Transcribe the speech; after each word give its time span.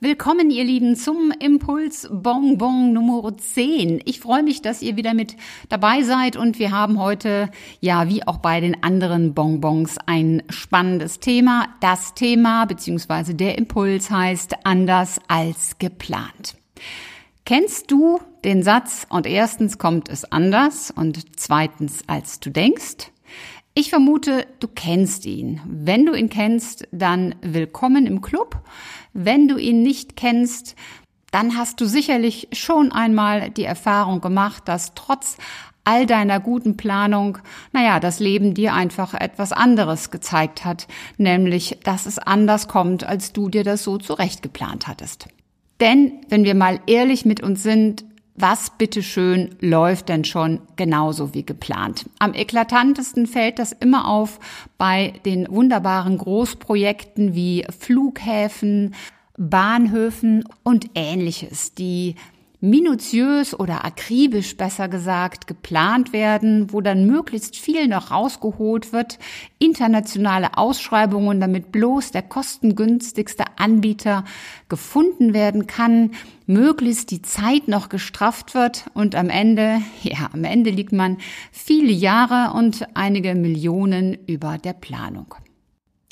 Willkommen, 0.00 0.52
ihr 0.52 0.62
Lieben, 0.62 0.94
zum 0.94 1.32
Impuls 1.40 2.08
Bonbon 2.08 2.92
Nummer 2.92 3.36
10. 3.36 4.00
Ich 4.04 4.20
freue 4.20 4.44
mich, 4.44 4.62
dass 4.62 4.80
ihr 4.80 4.94
wieder 4.94 5.12
mit 5.12 5.34
dabei 5.70 6.04
seid 6.04 6.36
und 6.36 6.60
wir 6.60 6.70
haben 6.70 7.00
heute, 7.00 7.50
ja, 7.80 8.08
wie 8.08 8.24
auch 8.24 8.36
bei 8.36 8.60
den 8.60 8.80
anderen 8.84 9.34
Bonbons, 9.34 9.98
ein 10.06 10.44
spannendes 10.50 11.18
Thema. 11.18 11.66
Das 11.80 12.14
Thema 12.14 12.66
bzw. 12.66 13.34
der 13.34 13.58
Impuls 13.58 14.08
heißt 14.08 14.64
anders 14.64 15.18
als 15.26 15.80
geplant. 15.80 16.54
Kennst 17.44 17.90
du 17.90 18.20
den 18.44 18.62
Satz 18.62 19.04
und 19.10 19.26
erstens 19.26 19.78
kommt 19.78 20.10
es 20.10 20.24
anders 20.30 20.92
und 20.92 21.40
zweitens 21.40 22.04
als 22.06 22.38
du 22.38 22.50
denkst? 22.50 23.10
Ich 23.80 23.90
vermute, 23.90 24.44
du 24.58 24.66
kennst 24.66 25.24
ihn. 25.24 25.60
Wenn 25.64 26.04
du 26.04 26.12
ihn 26.12 26.28
kennst, 26.28 26.88
dann 26.90 27.36
willkommen 27.42 28.06
im 28.06 28.22
Club. 28.22 28.60
Wenn 29.12 29.46
du 29.46 29.56
ihn 29.56 29.84
nicht 29.84 30.16
kennst, 30.16 30.74
dann 31.30 31.56
hast 31.56 31.80
du 31.80 31.84
sicherlich 31.84 32.48
schon 32.50 32.90
einmal 32.90 33.50
die 33.50 33.62
Erfahrung 33.62 34.20
gemacht, 34.20 34.64
dass 34.66 34.94
trotz 34.94 35.36
all 35.84 36.06
deiner 36.06 36.40
guten 36.40 36.76
Planung, 36.76 37.38
naja, 37.72 38.00
das 38.00 38.18
Leben 38.18 38.52
dir 38.52 38.74
einfach 38.74 39.14
etwas 39.14 39.52
anderes 39.52 40.10
gezeigt 40.10 40.64
hat, 40.64 40.88
nämlich, 41.16 41.78
dass 41.84 42.06
es 42.06 42.18
anders 42.18 42.66
kommt, 42.66 43.04
als 43.04 43.32
du 43.32 43.48
dir 43.48 43.62
das 43.62 43.84
so 43.84 43.96
zurecht 43.96 44.42
geplant 44.42 44.88
hattest. 44.88 45.28
Denn, 45.78 46.14
wenn 46.28 46.42
wir 46.42 46.56
mal 46.56 46.80
ehrlich 46.88 47.24
mit 47.24 47.44
uns 47.44 47.62
sind, 47.62 48.04
was 48.40 48.70
bitteschön 48.70 49.56
läuft 49.60 50.08
denn 50.08 50.24
schon 50.24 50.60
genauso 50.76 51.34
wie 51.34 51.44
geplant? 51.44 52.08
Am 52.18 52.34
eklatantesten 52.34 53.26
fällt 53.26 53.58
das 53.58 53.72
immer 53.72 54.08
auf 54.08 54.38
bei 54.76 55.14
den 55.24 55.46
wunderbaren 55.50 56.18
Großprojekten 56.18 57.34
wie 57.34 57.66
Flughäfen, 57.76 58.94
Bahnhöfen 59.36 60.44
und 60.62 60.90
ähnliches, 60.94 61.74
die 61.74 62.16
minutiös 62.60 63.58
oder 63.58 63.84
akribisch 63.84 64.56
besser 64.56 64.88
gesagt 64.88 65.46
geplant 65.46 66.12
werden, 66.12 66.72
wo 66.72 66.80
dann 66.80 67.06
möglichst 67.06 67.56
viel 67.56 67.86
noch 67.86 68.10
rausgeholt 68.10 68.92
wird, 68.92 69.18
internationale 69.58 70.56
Ausschreibungen, 70.56 71.40
damit 71.40 71.70
bloß 71.70 72.10
der 72.10 72.22
kostengünstigste 72.22 73.44
Anbieter 73.56 74.24
gefunden 74.68 75.34
werden 75.34 75.68
kann, 75.68 76.10
möglichst 76.46 77.12
die 77.12 77.22
Zeit 77.22 77.68
noch 77.68 77.88
gestrafft 77.88 78.54
wird 78.54 78.86
und 78.92 79.14
am 79.14 79.30
Ende, 79.30 79.80
ja, 80.02 80.28
am 80.32 80.42
Ende 80.42 80.70
liegt 80.70 80.92
man 80.92 81.18
viele 81.52 81.92
Jahre 81.92 82.56
und 82.56 82.86
einige 82.94 83.34
Millionen 83.36 84.14
über 84.26 84.58
der 84.58 84.72
Planung. 84.72 85.34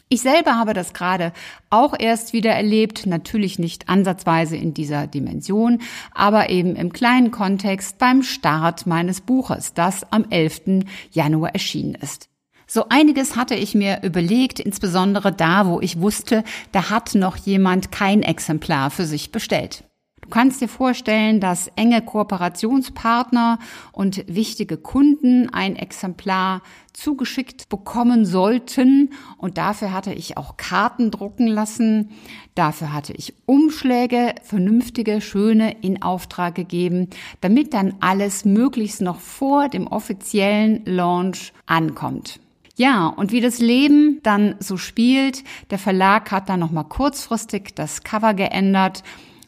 Ich 0.08 0.22
selber 0.22 0.54
habe 0.54 0.72
das 0.72 0.94
gerade 0.94 1.32
auch 1.68 1.92
erst 1.98 2.32
wieder 2.32 2.52
erlebt, 2.52 3.06
natürlich 3.06 3.58
nicht 3.58 3.88
ansatzweise 3.88 4.56
in 4.56 4.72
dieser 4.72 5.08
Dimension, 5.08 5.80
aber 6.14 6.48
eben 6.48 6.76
im 6.76 6.92
kleinen 6.92 7.32
Kontext 7.32 7.98
beim 7.98 8.22
Start 8.22 8.86
meines 8.86 9.20
Buches, 9.20 9.74
das 9.74 10.12
am 10.12 10.26
11. 10.30 10.84
Januar 11.10 11.54
erschienen 11.54 11.96
ist. 11.96 12.28
So 12.68 12.88
einiges 12.88 13.34
hatte 13.34 13.56
ich 13.56 13.74
mir 13.74 14.04
überlegt, 14.04 14.60
insbesondere 14.60 15.32
da, 15.32 15.66
wo 15.66 15.80
ich 15.80 16.00
wusste, 16.00 16.44
da 16.70 16.88
hat 16.88 17.16
noch 17.16 17.36
jemand 17.36 17.90
kein 17.90 18.22
Exemplar 18.22 18.92
für 18.92 19.06
sich 19.06 19.32
bestellt. 19.32 19.82
Du 20.26 20.30
kannst 20.30 20.60
dir 20.60 20.68
vorstellen, 20.68 21.38
dass 21.38 21.70
enge 21.76 22.02
Kooperationspartner 22.02 23.60
und 23.92 24.24
wichtige 24.26 24.76
Kunden 24.76 25.48
ein 25.50 25.76
Exemplar 25.76 26.62
zugeschickt 26.92 27.68
bekommen 27.68 28.24
sollten. 28.24 29.10
Und 29.38 29.56
dafür 29.56 29.92
hatte 29.92 30.12
ich 30.12 30.36
auch 30.36 30.56
Karten 30.56 31.12
drucken 31.12 31.46
lassen. 31.46 32.10
Dafür 32.56 32.92
hatte 32.92 33.12
ich 33.12 33.34
Umschläge, 33.46 34.34
vernünftige, 34.42 35.20
schöne 35.20 35.76
in 35.82 36.02
Auftrag 36.02 36.56
gegeben, 36.56 37.08
damit 37.40 37.72
dann 37.72 37.94
alles 38.00 38.44
möglichst 38.44 39.02
noch 39.02 39.20
vor 39.20 39.68
dem 39.68 39.86
offiziellen 39.86 40.84
Launch 40.86 41.52
ankommt. 41.66 42.40
Ja, 42.74 43.06
und 43.06 43.30
wie 43.30 43.40
das 43.40 43.60
Leben 43.60 44.18
dann 44.24 44.56
so 44.58 44.76
spielt, 44.76 45.44
der 45.70 45.78
Verlag 45.78 46.32
hat 46.32 46.48
dann 46.48 46.58
nochmal 46.58 46.84
kurzfristig 46.84 47.76
das 47.76 48.02
Cover 48.02 48.34
geändert 48.34 49.04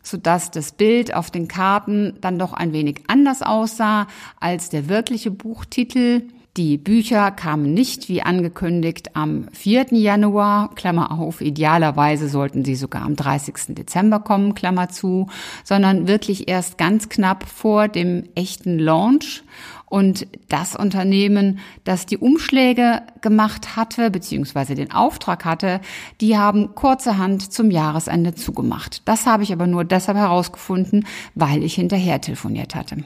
sodass 0.08 0.50
das 0.50 0.72
Bild 0.72 1.14
auf 1.14 1.30
den 1.30 1.48
Karten 1.48 2.14
dann 2.20 2.38
doch 2.38 2.52
ein 2.52 2.72
wenig 2.72 3.02
anders 3.08 3.42
aussah 3.42 4.06
als 4.40 4.70
der 4.70 4.88
wirkliche 4.88 5.30
Buchtitel. 5.30 6.22
Die 6.58 6.76
Bücher 6.76 7.30
kamen 7.30 7.72
nicht 7.72 8.08
wie 8.08 8.22
angekündigt 8.22 9.14
am 9.14 9.46
4. 9.52 9.92
Januar, 9.92 10.74
Klammer 10.74 11.12
auf, 11.12 11.40
idealerweise 11.40 12.28
sollten 12.28 12.64
sie 12.64 12.74
sogar 12.74 13.02
am 13.02 13.14
30. 13.14 13.76
Dezember 13.76 14.18
kommen, 14.18 14.56
Klammer 14.56 14.88
zu, 14.88 15.28
sondern 15.62 16.08
wirklich 16.08 16.48
erst 16.48 16.76
ganz 16.76 17.08
knapp 17.08 17.44
vor 17.48 17.86
dem 17.86 18.24
echten 18.34 18.80
Launch. 18.80 19.44
Und 19.86 20.26
das 20.48 20.74
Unternehmen, 20.74 21.60
das 21.84 22.06
die 22.06 22.18
Umschläge 22.18 23.02
gemacht 23.20 23.76
hatte, 23.76 24.10
beziehungsweise 24.10 24.74
den 24.74 24.90
Auftrag 24.90 25.44
hatte, 25.44 25.80
die 26.20 26.36
haben 26.36 26.74
kurzerhand 26.74 27.52
zum 27.52 27.70
Jahresende 27.70 28.34
zugemacht. 28.34 29.02
Das 29.04 29.26
habe 29.26 29.44
ich 29.44 29.52
aber 29.52 29.68
nur 29.68 29.84
deshalb 29.84 30.18
herausgefunden, 30.18 31.06
weil 31.36 31.62
ich 31.62 31.76
hinterher 31.76 32.20
telefoniert 32.20 32.74
hatte. 32.74 33.04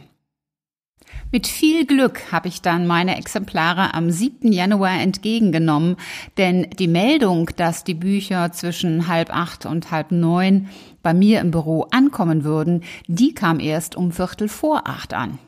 Mit 1.30 1.46
viel 1.46 1.86
Glück 1.86 2.30
habe 2.30 2.48
ich 2.48 2.60
dann 2.60 2.86
meine 2.86 3.16
Exemplare 3.16 3.94
am 3.94 4.10
7. 4.10 4.52
Januar 4.52 5.00
entgegengenommen, 5.00 5.96
denn 6.36 6.68
die 6.78 6.88
Meldung, 6.88 7.50
dass 7.56 7.84
die 7.84 7.94
Bücher 7.94 8.52
zwischen 8.52 9.08
halb 9.08 9.34
acht 9.34 9.64
und 9.64 9.90
halb 9.90 10.12
neun 10.12 10.68
bei 11.02 11.14
mir 11.14 11.40
im 11.40 11.50
Büro 11.50 11.86
ankommen 11.90 12.44
würden, 12.44 12.82
die 13.06 13.34
kam 13.34 13.60
erst 13.60 13.96
um 13.96 14.12
Viertel 14.12 14.48
vor 14.48 14.86
acht 14.86 15.14
an. 15.14 15.38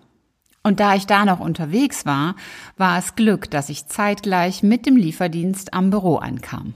Und 0.62 0.80
da 0.80 0.94
ich 0.94 1.06
da 1.06 1.26
noch 1.26 1.40
unterwegs 1.40 2.06
war, 2.06 2.34
war 2.78 2.98
es 2.98 3.14
Glück, 3.14 3.50
dass 3.50 3.68
ich 3.68 3.86
zeitgleich 3.86 4.62
mit 4.62 4.86
dem 4.86 4.96
Lieferdienst 4.96 5.74
am 5.74 5.90
Büro 5.90 6.16
ankam. 6.16 6.72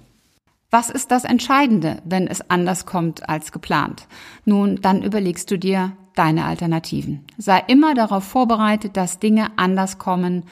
Was 0.70 0.90
ist 0.90 1.10
das 1.10 1.24
Entscheidende, 1.24 2.02
wenn 2.04 2.26
es 2.26 2.50
anders 2.50 2.84
kommt 2.84 3.26
als 3.26 3.52
geplant? 3.52 4.06
Nun, 4.44 4.82
dann 4.82 5.02
überlegst 5.02 5.50
du 5.50 5.58
dir 5.58 5.92
deine 6.18 6.44
Alternativen. 6.44 7.24
Sei 7.36 7.62
immer 7.68 7.94
darauf 7.94 8.24
vorbereitet, 8.24 8.96
dass 8.96 9.18
Dinge 9.18 9.52
anders 9.56 9.98
kommen 9.98 10.44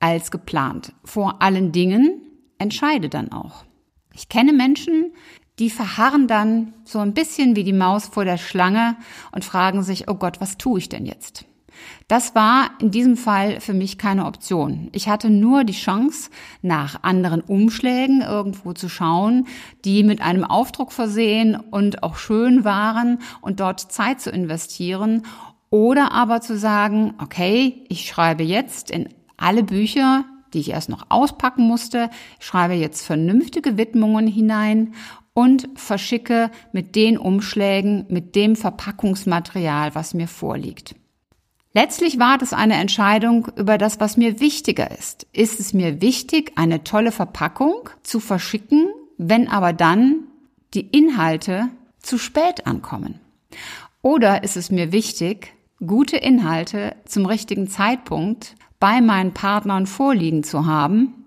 als 0.00 0.30
geplant. 0.30 0.92
Vor 1.04 1.40
allen 1.40 1.72
Dingen 1.72 2.20
entscheide 2.58 3.08
dann 3.08 3.32
auch. 3.32 3.64
Ich 4.12 4.28
kenne 4.28 4.52
Menschen, 4.52 5.12
die 5.58 5.70
verharren 5.70 6.26
dann 6.26 6.74
so 6.84 6.98
ein 6.98 7.14
bisschen 7.14 7.56
wie 7.56 7.64
die 7.64 7.72
Maus 7.72 8.08
vor 8.08 8.24
der 8.24 8.38
Schlange 8.38 8.96
und 9.32 9.44
fragen 9.44 9.82
sich, 9.82 10.08
oh 10.08 10.14
Gott, 10.14 10.40
was 10.40 10.58
tue 10.58 10.78
ich 10.78 10.88
denn 10.88 11.06
jetzt? 11.06 11.44
Das 12.08 12.34
war 12.34 12.70
in 12.80 12.90
diesem 12.90 13.16
Fall 13.16 13.60
für 13.60 13.74
mich 13.74 13.98
keine 13.98 14.26
Option. 14.26 14.88
Ich 14.92 15.08
hatte 15.08 15.30
nur 15.30 15.64
die 15.64 15.72
Chance, 15.72 16.30
nach 16.62 17.02
anderen 17.02 17.40
Umschlägen 17.40 18.20
irgendwo 18.20 18.72
zu 18.72 18.88
schauen, 18.88 19.46
die 19.84 20.04
mit 20.04 20.20
einem 20.20 20.44
Aufdruck 20.44 20.92
versehen 20.92 21.56
und 21.56 22.02
auch 22.02 22.16
schön 22.16 22.64
waren 22.64 23.18
und 23.40 23.60
dort 23.60 23.80
Zeit 23.80 24.20
zu 24.20 24.30
investieren 24.30 25.22
oder 25.70 26.12
aber 26.12 26.40
zu 26.40 26.56
sagen, 26.56 27.14
okay, 27.20 27.84
ich 27.88 28.06
schreibe 28.06 28.44
jetzt 28.44 28.90
in 28.90 29.08
alle 29.36 29.62
Bücher, 29.64 30.24
die 30.52 30.60
ich 30.60 30.70
erst 30.70 30.88
noch 30.88 31.06
auspacken 31.08 31.66
musste, 31.66 32.10
schreibe 32.38 32.74
jetzt 32.74 33.04
vernünftige 33.04 33.76
Widmungen 33.76 34.26
hinein 34.26 34.94
und 35.32 35.68
verschicke 35.74 36.50
mit 36.72 36.94
den 36.94 37.18
Umschlägen, 37.18 38.06
mit 38.08 38.36
dem 38.36 38.54
Verpackungsmaterial, 38.56 39.94
was 39.94 40.14
mir 40.14 40.28
vorliegt. 40.28 40.94
Letztlich 41.76 42.20
war 42.20 42.38
das 42.38 42.52
eine 42.52 42.74
Entscheidung 42.74 43.48
über 43.56 43.78
das, 43.78 43.98
was 43.98 44.16
mir 44.16 44.38
wichtiger 44.38 44.96
ist. 44.96 45.26
Ist 45.32 45.58
es 45.58 45.72
mir 45.72 46.00
wichtig, 46.00 46.52
eine 46.54 46.84
tolle 46.84 47.10
Verpackung 47.10 47.90
zu 48.04 48.20
verschicken, 48.20 48.88
wenn 49.18 49.48
aber 49.48 49.72
dann 49.72 50.28
die 50.72 50.86
Inhalte 50.86 51.68
zu 51.98 52.16
spät 52.16 52.68
ankommen? 52.68 53.18
Oder 54.02 54.44
ist 54.44 54.56
es 54.56 54.70
mir 54.70 54.92
wichtig, 54.92 55.52
gute 55.84 56.16
Inhalte 56.16 56.94
zum 57.06 57.26
richtigen 57.26 57.68
Zeitpunkt 57.68 58.54
bei 58.78 59.00
meinen 59.00 59.34
Partnern 59.34 59.86
vorliegen 59.86 60.44
zu 60.44 60.66
haben, 60.66 61.24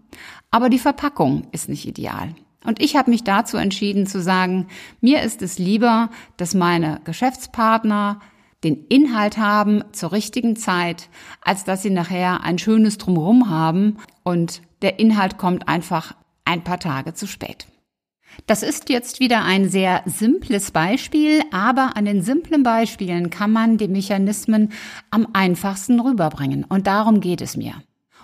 aber 0.50 0.70
die 0.70 0.80
Verpackung 0.80 1.48
ist 1.52 1.68
nicht 1.68 1.86
ideal? 1.86 2.34
Und 2.64 2.82
ich 2.82 2.96
habe 2.96 3.12
mich 3.12 3.26
dazu 3.26 3.58
entschieden 3.58 4.08
zu 4.08 4.22
sagen, 4.22 4.68
mir 5.02 5.24
ist 5.24 5.42
es 5.42 5.60
lieber, 5.60 6.10
dass 6.38 6.54
meine 6.54 7.02
Geschäftspartner 7.04 8.22
den 8.64 8.86
Inhalt 8.88 9.38
haben 9.38 9.84
zur 9.92 10.12
richtigen 10.12 10.56
Zeit, 10.56 11.10
als 11.42 11.64
dass 11.64 11.84
sie 11.84 11.90
nachher 11.90 12.44
ein 12.44 12.58
schönes 12.58 12.98
Drumherum 12.98 13.50
haben 13.50 13.98
und 14.24 14.62
der 14.82 15.00
Inhalt 15.00 15.38
kommt 15.38 15.68
einfach 15.68 16.16
ein 16.46 16.64
paar 16.64 16.80
Tage 16.80 17.14
zu 17.14 17.28
spät. 17.28 17.68
Das 18.46 18.62
ist 18.64 18.90
jetzt 18.90 19.20
wieder 19.20 19.44
ein 19.44 19.70
sehr 19.70 20.04
simples 20.06 20.72
Beispiel, 20.72 21.42
aber 21.52 21.96
an 21.96 22.06
den 22.06 22.22
simplen 22.22 22.64
Beispielen 22.64 23.30
kann 23.30 23.52
man 23.52 23.78
die 23.78 23.88
Mechanismen 23.88 24.72
am 25.10 25.28
einfachsten 25.34 26.00
rüberbringen. 26.00 26.64
Und 26.64 26.88
darum 26.88 27.20
geht 27.20 27.42
es 27.42 27.58
mir. 27.58 27.74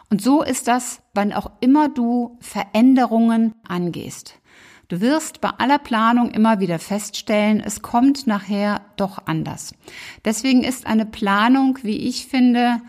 Und 0.09 0.21
so 0.21 0.43
ist 0.43 0.67
das, 0.67 1.01
wann 1.13 1.33
auch 1.33 1.49
immer 1.61 1.89
du 1.89 2.37
Veränderungen 2.39 3.55
angehst. 3.67 4.39
Du 4.87 5.01
wirst 5.01 5.41
bei 5.41 5.49
aller 5.49 5.79
Planung 5.79 6.31
immer 6.31 6.59
wieder 6.59 6.77
feststellen, 6.77 7.61
es 7.65 7.81
kommt 7.81 8.27
nachher 8.27 8.81
doch 8.97 9.19
anders. 9.25 9.73
Deswegen 10.25 10.63
ist 10.63 10.85
eine 10.85 11.05
Planung, 11.05 11.79
wie 11.83 11.97
ich 11.97 12.27
finde, 12.27 12.81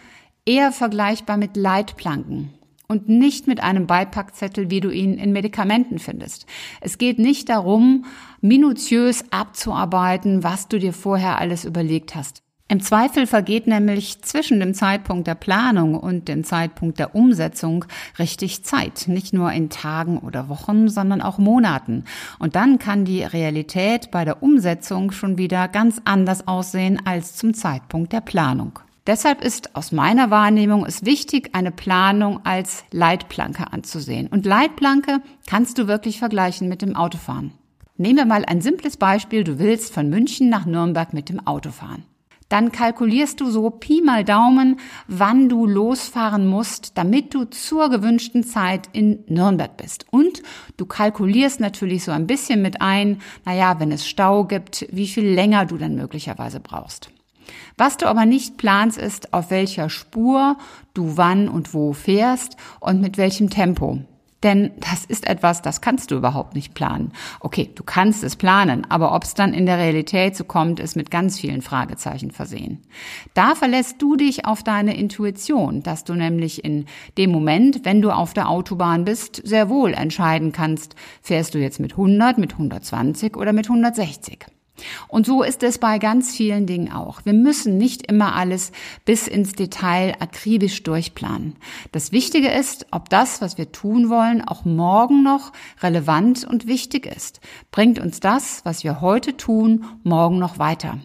eher 0.44 0.72
vergleichbar 0.72 1.36
mit 1.36 1.56
Leitplanken 1.56 2.52
und 2.88 3.08
nicht 3.08 3.46
mit 3.46 3.62
einem 3.62 3.86
Beipackzettel, 3.86 4.70
wie 4.70 4.80
du 4.80 4.90
ihn 4.90 5.14
in 5.14 5.32
Medikamenten 5.32 5.98
findest. 5.98 6.46
Es 6.80 6.98
geht 6.98 7.18
nicht 7.18 7.48
darum, 7.48 8.04
minutiös 8.40 9.24
abzuarbeiten, 9.30 10.42
was 10.42 10.68
du 10.68 10.78
dir 10.78 10.92
vorher 10.92 11.38
alles 11.38 11.64
überlegt 11.64 12.14
hast. 12.14 12.43
Im 12.66 12.80
Zweifel 12.80 13.26
vergeht 13.26 13.66
nämlich 13.66 14.22
zwischen 14.22 14.58
dem 14.58 14.72
Zeitpunkt 14.72 15.26
der 15.26 15.34
Planung 15.34 15.94
und 15.96 16.28
dem 16.28 16.44
Zeitpunkt 16.44 16.98
der 16.98 17.14
Umsetzung 17.14 17.84
richtig 18.18 18.64
Zeit. 18.64 19.04
Nicht 19.06 19.34
nur 19.34 19.52
in 19.52 19.68
Tagen 19.68 20.18
oder 20.18 20.48
Wochen, 20.48 20.88
sondern 20.88 21.20
auch 21.20 21.36
Monaten. 21.36 22.04
Und 22.38 22.56
dann 22.56 22.78
kann 22.78 23.04
die 23.04 23.22
Realität 23.22 24.10
bei 24.10 24.24
der 24.24 24.42
Umsetzung 24.42 25.12
schon 25.12 25.36
wieder 25.36 25.68
ganz 25.68 26.00
anders 26.06 26.48
aussehen 26.48 27.02
als 27.04 27.36
zum 27.36 27.52
Zeitpunkt 27.52 28.14
der 28.14 28.22
Planung. 28.22 28.78
Deshalb 29.06 29.44
ist 29.44 29.76
aus 29.76 29.92
meiner 29.92 30.30
Wahrnehmung 30.30 30.86
es 30.86 31.04
wichtig, 31.04 31.50
eine 31.52 31.70
Planung 31.70 32.40
als 32.46 32.84
Leitplanke 32.90 33.70
anzusehen. 33.74 34.28
Und 34.28 34.46
Leitplanke 34.46 35.20
kannst 35.46 35.76
du 35.76 35.86
wirklich 35.86 36.18
vergleichen 36.18 36.70
mit 36.70 36.80
dem 36.80 36.96
Autofahren. 36.96 37.52
Nehmen 37.98 38.16
wir 38.16 38.24
mal 38.24 38.46
ein 38.46 38.62
simples 38.62 38.96
Beispiel. 38.96 39.44
Du 39.44 39.58
willst 39.58 39.92
von 39.92 40.08
München 40.08 40.48
nach 40.48 40.64
Nürnberg 40.64 41.12
mit 41.12 41.28
dem 41.28 41.46
Auto 41.46 41.70
fahren. 41.70 42.04
Dann 42.54 42.70
kalkulierst 42.70 43.40
du 43.40 43.50
so 43.50 43.68
Pi 43.68 44.00
mal 44.00 44.22
Daumen, 44.22 44.78
wann 45.08 45.48
du 45.48 45.66
losfahren 45.66 46.46
musst, 46.46 46.96
damit 46.96 47.34
du 47.34 47.46
zur 47.46 47.90
gewünschten 47.90 48.44
Zeit 48.44 48.88
in 48.92 49.24
Nürnberg 49.26 49.76
bist. 49.76 50.06
Und 50.12 50.40
du 50.76 50.86
kalkulierst 50.86 51.58
natürlich 51.58 52.04
so 52.04 52.12
ein 52.12 52.28
bisschen 52.28 52.62
mit 52.62 52.80
ein, 52.80 53.20
naja, 53.44 53.80
wenn 53.80 53.90
es 53.90 54.06
Stau 54.06 54.44
gibt, 54.44 54.86
wie 54.92 55.08
viel 55.08 55.26
länger 55.26 55.66
du 55.66 55.78
dann 55.78 55.96
möglicherweise 55.96 56.60
brauchst. 56.60 57.10
Was 57.76 57.96
du 57.96 58.06
aber 58.06 58.24
nicht 58.24 58.56
planst, 58.56 58.98
ist, 58.98 59.34
auf 59.34 59.50
welcher 59.50 59.90
Spur 59.90 60.56
du 60.94 61.16
wann 61.16 61.48
und 61.48 61.74
wo 61.74 61.92
fährst 61.92 62.56
und 62.78 63.00
mit 63.00 63.18
welchem 63.18 63.50
Tempo. 63.50 63.98
Denn 64.44 64.72
das 64.78 65.06
ist 65.06 65.26
etwas, 65.26 65.62
das 65.62 65.80
kannst 65.80 66.10
du 66.10 66.16
überhaupt 66.16 66.54
nicht 66.54 66.74
planen. 66.74 67.12
Okay, 67.40 67.70
du 67.74 67.82
kannst 67.82 68.22
es 68.22 68.36
planen, 68.36 68.86
aber 68.90 69.14
ob 69.14 69.24
es 69.24 69.32
dann 69.32 69.54
in 69.54 69.64
der 69.64 69.78
Realität 69.78 70.36
so 70.36 70.44
kommt, 70.44 70.80
ist 70.80 70.96
mit 70.96 71.10
ganz 71.10 71.40
vielen 71.40 71.62
Fragezeichen 71.62 72.30
versehen. 72.30 72.82
Da 73.32 73.54
verlässt 73.54 74.02
du 74.02 74.16
dich 74.16 74.44
auf 74.44 74.62
deine 74.62 74.96
Intuition, 74.96 75.82
dass 75.82 76.04
du 76.04 76.14
nämlich 76.14 76.62
in 76.62 76.84
dem 77.16 77.30
Moment, 77.30 77.84
wenn 77.84 78.02
du 78.02 78.10
auf 78.10 78.34
der 78.34 78.50
Autobahn 78.50 79.06
bist, 79.06 79.40
sehr 79.44 79.70
wohl 79.70 79.94
entscheiden 79.94 80.52
kannst, 80.52 80.94
fährst 81.22 81.54
du 81.54 81.58
jetzt 81.58 81.80
mit 81.80 81.92
100, 81.92 82.36
mit 82.36 82.52
120 82.52 83.36
oder 83.36 83.54
mit 83.54 83.66
160. 83.66 84.46
Und 85.08 85.26
so 85.26 85.42
ist 85.42 85.62
es 85.62 85.78
bei 85.78 85.98
ganz 85.98 86.34
vielen 86.34 86.66
Dingen 86.66 86.92
auch. 86.92 87.20
Wir 87.24 87.32
müssen 87.32 87.78
nicht 87.78 88.10
immer 88.10 88.34
alles 88.34 88.72
bis 89.04 89.28
ins 89.28 89.52
Detail 89.52 90.16
akribisch 90.18 90.82
durchplanen. 90.82 91.56
Das 91.92 92.10
Wichtige 92.10 92.48
ist, 92.48 92.86
ob 92.90 93.08
das, 93.08 93.40
was 93.40 93.56
wir 93.56 93.70
tun 93.70 94.08
wollen, 94.10 94.42
auch 94.42 94.64
morgen 94.64 95.22
noch 95.22 95.52
relevant 95.80 96.44
und 96.44 96.66
wichtig 96.66 97.06
ist. 97.06 97.40
Bringt 97.70 97.98
uns 97.98 98.20
das, 98.20 98.62
was 98.64 98.82
wir 98.82 99.00
heute 99.00 99.36
tun, 99.36 99.84
morgen 100.02 100.38
noch 100.38 100.58
weiter. 100.58 100.98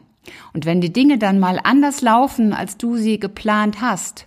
Und 0.53 0.65
wenn 0.65 0.81
die 0.81 0.93
Dinge 0.93 1.17
dann 1.17 1.39
mal 1.39 1.59
anders 1.63 2.01
laufen, 2.01 2.53
als 2.53 2.77
du 2.77 2.97
sie 2.97 3.19
geplant 3.19 3.81
hast, 3.81 4.25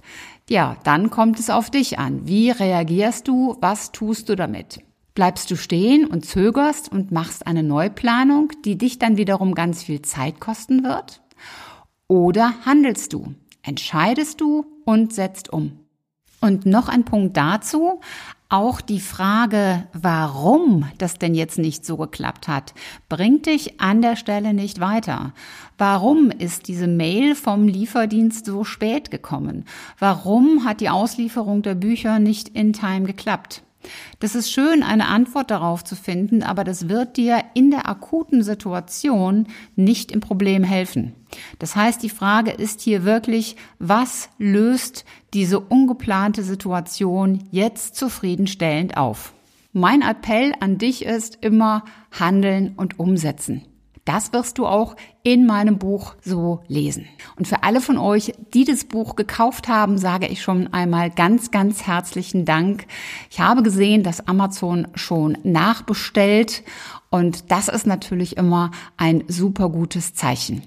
ja, 0.49 0.77
dann 0.85 1.11
kommt 1.11 1.39
es 1.39 1.51
auf 1.51 1.71
dich 1.71 1.99
an. 1.99 2.27
Wie 2.27 2.51
reagierst 2.51 3.29
du? 3.29 3.57
Was 3.61 3.93
tust 3.93 4.29
du 4.29 4.37
damit? 4.37 4.81
Bleibst 5.15 5.51
du 5.51 5.57
stehen 5.57 6.07
und 6.07 6.25
zögerst 6.25 6.91
und 6.91 7.13
machst 7.13 7.47
eine 7.47 7.63
Neuplanung, 7.63 8.53
die 8.65 8.79
dich 8.79 8.99
dann 8.99 9.19
wiederum 9.19 9.55
ganz 9.55 9.83
viel 9.83 10.01
Zeit 10.01 10.41
kosten 10.41 10.85
wird? 10.85 11.23
Oder 12.09 12.55
handelst 12.65 13.13
du, 13.13 13.35
entscheidest 13.63 14.41
du 14.41 14.65
und 14.85 15.13
setzt 15.13 15.53
um? 15.53 15.79
Und 16.41 16.67
noch 16.67 16.89
ein 16.89 17.05
Punkt 17.05 17.37
dazu. 17.37 18.01
Auch 18.49 18.81
die 18.81 19.01
Frage, 19.01 19.87
warum 19.93 20.87
das 20.99 21.15
denn 21.15 21.35
jetzt 21.35 21.59
nicht 21.59 21.87
so 21.87 21.97
geklappt 21.97 22.49
hat, 22.49 22.75
bringt 23.09 23.47
dich 23.47 23.81
an 23.81 24.03
der 24.03 24.17
Stelle 24.17 24.53
nicht 24.53 24.81
weiter. 24.81 25.33
Warum 25.79 26.31
ist 26.31 26.69
diese 26.69 26.87
Mail 26.87 27.35
vom 27.35 27.69
Lieferdienst 27.69 28.45
so 28.45 28.65
spät 28.65 29.11
gekommen? 29.11 29.65
Warum 29.99 30.65
hat 30.65 30.81
die 30.81 30.91
Auslieferung 30.91 31.63
der 31.63 31.75
Bücher 31.77 32.19
nicht 32.19 32.49
in 32.51 32.73
Time 32.73 33.05
geklappt? 33.07 33.63
Das 34.21 34.35
ist 34.35 34.51
schön, 34.51 34.83
eine 34.83 35.09
Antwort 35.09 35.51
darauf 35.51 35.85
zu 35.85 35.97
finden, 35.97 36.43
aber 36.43 36.65
das 36.65 36.89
wird 36.89 37.17
dir 37.17 37.43
in 37.55 37.71
der 37.71 37.89
akuten 37.89 38.43
Situation 38.43 39.47
nicht 39.77 40.13
im 40.13 40.21
Problem 40.21 40.65
helfen. 40.65 41.15
Das 41.59 41.77
heißt, 41.77 42.03
die 42.03 42.11
Frage 42.11 42.51
ist 42.51 42.81
hier 42.81 43.05
wirklich, 43.05 43.57
was 43.79 44.29
löst 44.39 45.05
diese 45.35 45.61
ungeplante 45.61 46.43
Situation 46.43 47.49
jetzt 47.51 47.97
zufriedenstellend 47.97 48.97
auf? 48.97 49.33
Mein 49.73 50.03
Appell 50.03 50.53
an 50.61 50.77
dich 50.77 51.05
ist 51.05 51.39
immer 51.41 51.85
handeln 52.11 52.75
und 52.77 52.99
umsetzen. 52.99 53.63
Das 54.05 54.33
wirst 54.33 54.59
du 54.59 54.67
auch 54.67 54.97
in 55.23 55.47
meinem 55.47 55.79
Buch 55.79 56.15
so 56.25 56.63
lesen. 56.67 57.07
Und 57.37 57.47
für 57.47 57.63
alle 57.63 57.81
von 57.81 57.99
euch, 57.99 58.33
die 58.53 58.65
das 58.65 58.85
Buch 58.85 59.15
gekauft 59.15 59.69
haben, 59.69 59.97
sage 59.97 60.27
ich 60.27 60.43
schon 60.43 60.73
einmal 60.73 61.11
ganz, 61.11 61.53
ganz 61.53 61.87
herzlichen 61.87 62.45
Dank. 62.45 62.87
Ich 63.31 63.39
habe 63.39 63.63
gesehen, 63.63 64.03
dass 64.03 64.27
Amazon 64.27 64.89
schon 64.95 65.39
nachbestellt 65.45 66.65
und 67.11 67.51
das 67.53 67.69
ist 67.69 67.87
natürlich 67.87 68.37
immer 68.37 68.73
ein 68.97 69.23
super 69.29 69.69
gutes 69.69 70.15
Zeichen. 70.15 70.63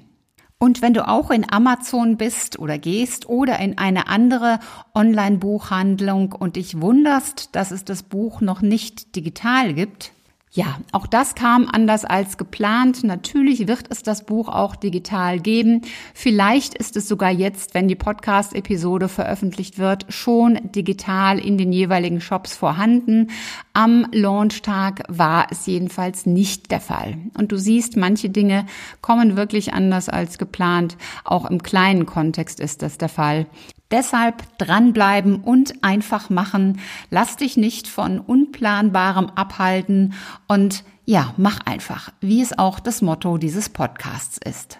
Und 0.58 0.82
wenn 0.82 0.94
du 0.94 1.06
auch 1.06 1.32
in 1.32 1.46
Amazon 1.52 2.16
bist 2.16 2.58
oder 2.58 2.78
gehst 2.78 3.28
oder 3.28 3.60
in 3.60 3.78
eine 3.78 4.08
andere 4.08 4.60
Online-Buchhandlung 4.94 6.32
und 6.32 6.56
dich 6.56 6.80
wunderst, 6.80 7.50
dass 7.56 7.72
es 7.72 7.84
das 7.84 8.04
Buch 8.04 8.40
noch 8.40 8.62
nicht 8.62 9.16
digital 9.18 9.74
gibt, 9.74 10.14
ja, 10.56 10.80
auch 10.94 11.06
das 11.06 11.36
kam 11.36 11.68
anders 11.70 12.06
als 12.06 12.38
geplant. 12.38 13.04
Natürlich 13.04 13.68
wird 13.68 13.88
es 13.90 14.04
das 14.04 14.26
Buch 14.26 14.48
auch 14.48 14.78
digital 14.78 15.42
geben. 15.42 15.82
Vielleicht 16.14 16.76
ist 16.76 16.96
es 16.96 17.10
sogar 17.10 17.30
jetzt, 17.30 17.74
wenn 17.74 17.90
die 17.90 17.96
Podcast-Episode 17.96 19.10
veröffentlicht 19.10 19.80
wird, 19.80 20.06
schon 20.08 20.58
digital 20.72 21.40
in 21.40 21.58
den 21.58 21.74
jeweiligen 21.74 22.22
Shops 22.22 22.56
vorhanden. 22.56 23.32
Am 23.74 24.08
Launchtag 24.14 25.04
war 25.10 25.48
es 25.52 25.66
jedenfalls 25.66 26.26
nicht 26.26 26.72
der 26.72 26.80
Fall. 26.80 27.18
Und 27.38 27.52
du 27.52 27.58
siehst, 27.58 27.98
manche 27.98 28.30
Dinge 28.30 28.66
kommen 29.02 29.36
wirklich 29.36 29.74
anders 29.74 30.08
als 30.08 30.38
geplant. 30.38 30.96
Auch 31.26 31.52
im 31.52 31.64
kleinen 31.64 32.06
Kontext 32.06 32.62
ist 32.62 32.82
das 32.82 32.98
der 32.98 33.10
Fall. 33.10 33.46
Deshalb 33.92 34.58
dranbleiben 34.58 35.42
und 35.42 35.84
einfach 35.84 36.30
machen. 36.30 36.80
Lass 37.10 37.38
dich 37.38 37.56
nicht 37.58 37.88
von 37.88 38.20
Unplanbarem 38.20 39.30
abhalten 39.36 40.14
und 40.48 40.84
ja, 41.06 41.34
mach 41.38 41.60
einfach, 41.66 42.12
wie 42.20 42.42
es 42.42 42.58
auch 42.58 42.80
das 42.80 43.02
Motto 43.02 43.38
dieses 43.38 43.70
Podcasts 43.70 44.40
ist. 44.44 44.80